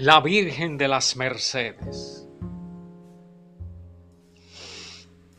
la 0.00 0.20
Virgen 0.20 0.76
de 0.78 0.88
las 0.88 1.14
Mercedes. 1.14 2.26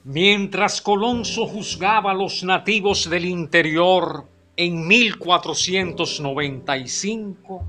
Mientras 0.04 0.80
Colón 0.84 1.24
juzgaba 1.24 2.12
a 2.12 2.14
los 2.14 2.44
nativos 2.44 3.10
del 3.10 3.26
interior 3.26 4.28
en 4.56 4.88
1495, 4.88 7.66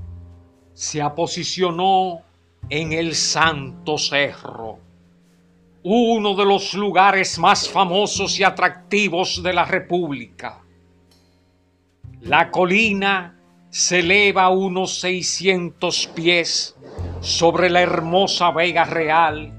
se 0.75 1.01
aposicionó 1.01 2.21
en 2.69 2.93
el 2.93 3.15
Santo 3.15 3.97
Cerro, 3.97 4.77
uno 5.81 6.35
de 6.35 6.45
los 6.45 6.75
lugares 6.75 7.39
más 7.39 7.67
famosos 7.67 8.39
y 8.39 8.43
atractivos 8.43 9.41
de 9.41 9.53
la 9.53 9.65
República. 9.65 10.61
La 12.21 12.51
colina 12.51 13.32
se 13.73 14.01
eleva 14.01 14.49
unos 14.49 14.99
600 14.99 16.05
pies 16.13 16.75
sobre 17.21 17.71
la 17.71 17.81
hermosa 17.81 18.51
Vega 18.51 18.83
Real 18.83 19.51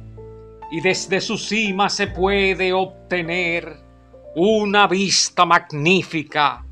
y 0.70 0.80
desde 0.80 1.20
su 1.20 1.36
cima 1.36 1.90
se 1.90 2.06
puede 2.06 2.72
obtener 2.72 3.76
una 4.36 4.86
vista 4.86 5.44
magnífica 5.44 6.64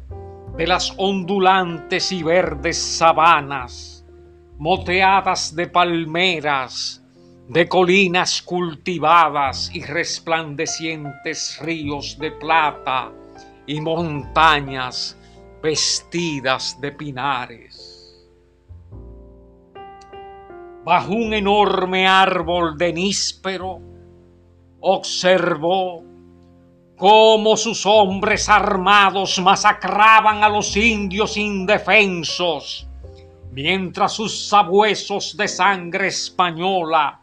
de 0.56 0.69
las 0.69 0.95
ondulantes 0.97 2.12
y 2.12 2.23
verdes 2.23 2.78
sabanas, 2.78 4.06
moteadas 4.59 5.56
de 5.56 5.66
palmeras, 5.66 7.02
de 7.48 7.66
colinas 7.66 8.41
cultivadas 8.41 9.69
y 9.74 9.83
resplandecientes 9.83 11.59
ríos 11.61 12.16
de 12.20 12.30
plata 12.30 13.11
y 13.66 13.80
montañas 13.80 15.19
vestidas 15.62 16.79
de 16.80 16.91
pinares. 16.91 18.28
Bajo 20.84 21.12
un 21.12 21.33
enorme 21.33 22.09
árbol 22.09 22.77
de 22.77 22.92
níspero, 22.92 23.81
observó 24.81 26.03
cómo 26.97 27.56
sus 27.56 27.86
hombres 27.86 28.48
armados 28.48 29.39
masacraban 29.39 30.42
a 30.42 30.48
los 30.48 30.77
indios 30.77 31.36
indefensos, 31.36 32.89
mientras 33.53 34.14
sus 34.14 34.48
sabuesos 34.48 35.36
de 35.36 35.47
sangre 35.47 36.08
española 36.08 37.20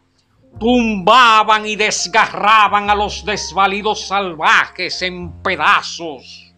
tumbaban 0.58 1.66
y 1.66 1.76
desgarraban 1.76 2.88
a 2.88 2.94
los 2.94 3.22
desvalidos 3.22 4.08
salvajes 4.08 5.02
en 5.02 5.42
pedazos 5.42 6.49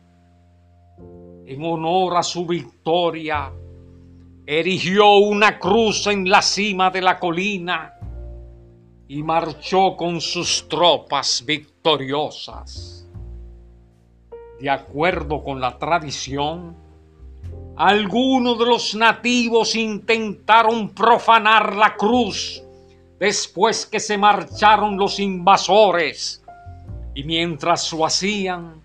en 1.53 1.65
honor 1.65 2.17
a 2.17 2.23
su 2.23 2.47
victoria, 2.47 3.53
erigió 4.47 5.17
una 5.19 5.59
cruz 5.59 6.07
en 6.07 6.29
la 6.29 6.43
cima 6.43 6.91
de 6.91 7.01
la 7.01 7.19
colina 7.19 7.95
y 9.09 9.23
marchó 9.23 9.97
con 9.97 10.21
sus 10.21 10.67
tropas 10.69 11.45
victoriosas. 11.45 13.07
De 14.61 14.71
acuerdo 14.71 15.43
con 15.43 15.61
la 15.61 15.79
tradición, 15.79 16.77
algunos 17.77 18.59
de 18.59 18.67
los 18.67 18.95
nativos 18.95 19.75
intentaron 19.75 20.91
profanar 20.91 21.75
la 21.75 21.97
cruz 21.97 22.63
después 23.19 23.87
que 23.87 24.01
se 24.01 24.19
marcharon 24.19 24.97
los 24.97 25.19
invasores 25.21 26.43
y 27.15 27.25
mientras 27.25 27.93
lo 27.93 28.07
hacían, 28.07 28.83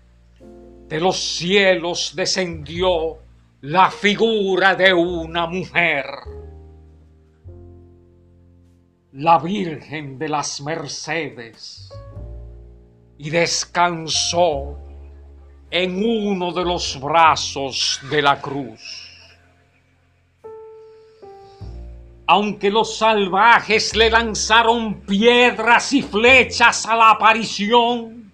de 0.88 1.00
los 1.00 1.18
cielos 1.18 2.12
descendió 2.16 3.18
la 3.60 3.90
figura 3.90 4.74
de 4.74 4.94
una 4.94 5.46
mujer, 5.46 6.06
la 9.12 9.38
Virgen 9.38 10.18
de 10.18 10.28
las 10.30 10.60
Mercedes, 10.62 11.90
y 13.18 13.28
descansó 13.28 14.78
en 15.70 16.02
uno 16.02 16.52
de 16.52 16.64
los 16.64 16.98
brazos 16.98 18.00
de 18.10 18.22
la 18.22 18.40
cruz. 18.40 19.04
Aunque 22.26 22.70
los 22.70 22.96
salvajes 22.96 23.94
le 23.94 24.08
lanzaron 24.08 25.00
piedras 25.00 25.92
y 25.92 26.02
flechas 26.02 26.86
a 26.86 26.94
la 26.94 27.10
aparición, 27.10 28.27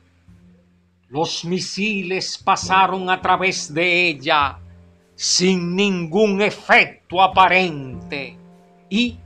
los 1.15 1.45
misiles 1.45 2.37
pasaron 2.39 3.09
a 3.09 3.21
través 3.21 3.73
de 3.73 4.09
ella 4.09 4.59
sin 5.15 5.77
ningún 5.77 6.43
efecto 6.43 7.23
aparente 7.23 8.37
y, 8.91 9.17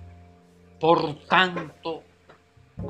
por 0.78 1.14
tanto, 1.20 2.02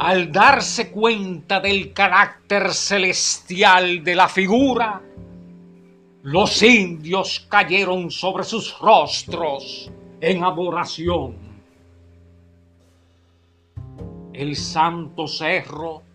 al 0.00 0.32
darse 0.32 0.90
cuenta 0.90 1.60
del 1.60 1.92
carácter 1.92 2.74
celestial 2.74 4.02
de 4.02 4.16
la 4.16 4.26
figura, 4.26 5.00
los 6.24 6.60
indios 6.60 7.46
cayeron 7.48 8.10
sobre 8.10 8.42
sus 8.42 8.76
rostros 8.80 9.92
en 10.20 10.42
adoración. 10.42 11.36
El 14.32 14.56
santo 14.56 15.28
cerro 15.28 16.07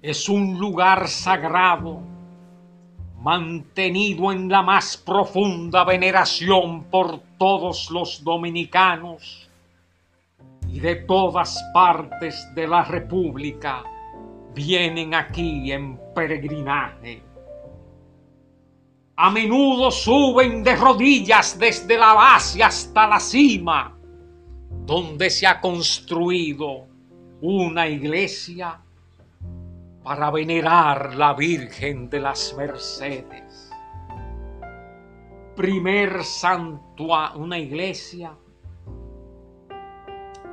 es 0.00 0.28
un 0.28 0.58
lugar 0.58 1.08
sagrado 1.08 2.00
mantenido 3.20 4.30
en 4.30 4.48
la 4.48 4.62
más 4.62 4.96
profunda 4.96 5.84
veneración 5.84 6.84
por 6.84 7.20
todos 7.36 7.90
los 7.90 8.22
dominicanos 8.22 9.50
y 10.68 10.78
de 10.78 10.96
todas 10.96 11.60
partes 11.74 12.48
de 12.54 12.68
la 12.68 12.84
República 12.84 13.82
vienen 14.54 15.14
aquí 15.14 15.72
en 15.72 15.98
peregrinaje. 16.14 17.22
A 19.16 19.30
menudo 19.30 19.90
suben 19.90 20.62
de 20.62 20.76
rodillas 20.76 21.58
desde 21.58 21.98
la 21.98 22.14
base 22.14 22.62
hasta 22.62 23.08
la 23.08 23.18
cima, 23.18 23.98
donde 24.86 25.28
se 25.28 25.44
ha 25.44 25.60
construido 25.60 26.86
una 27.40 27.88
iglesia 27.88 28.80
para 30.08 30.30
venerar 30.30 31.16
la 31.16 31.34
Virgen 31.34 32.08
de 32.08 32.18
las 32.18 32.54
Mercedes. 32.56 33.70
Primer 35.54 36.24
santuario, 36.24 37.38
una 37.38 37.58
iglesia, 37.58 38.34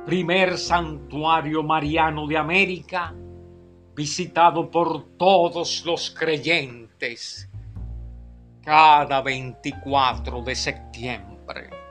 primer 0.04 0.58
santuario 0.58 1.62
mariano 1.62 2.26
de 2.26 2.36
América, 2.36 3.14
visitado 3.94 4.70
por 4.70 5.16
todos 5.16 5.86
los 5.86 6.10
creyentes 6.10 7.48
cada 8.62 9.22
24 9.22 10.42
de 10.42 10.54
septiembre. 10.54 11.85